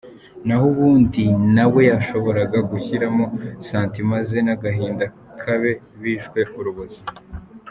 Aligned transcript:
Naho 0.45 0.65
ubundi 0.73 1.23
nawe 1.55 1.81
yashoboraga 1.91 2.57
gushyiramo 2.71 3.25
sentiments 3.69 4.27
ze 4.29 4.39
n’agahinda 4.45 5.05
k’abe 5.39 5.71
bishwe 6.01 6.39
urubozo. 6.59 7.01